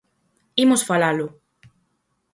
Imos 0.63 0.81
falalo. 0.89 1.27